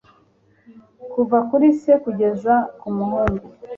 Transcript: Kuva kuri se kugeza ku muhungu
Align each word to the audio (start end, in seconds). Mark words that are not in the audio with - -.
Kuva 1.11 1.37
kuri 1.49 1.67
se 1.81 1.93
kugeza 2.03 2.53
ku 2.79 2.87
muhungu 2.97 3.45